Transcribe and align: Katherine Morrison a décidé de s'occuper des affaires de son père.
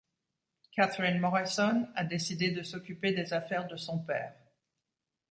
Katherine 0.71 1.19
Morrison 1.19 1.87
a 1.93 2.03
décidé 2.03 2.49
de 2.49 2.63
s'occuper 2.63 3.11
des 3.11 3.33
affaires 3.33 3.67
de 3.67 3.75
son 3.77 3.99
père. 3.99 4.33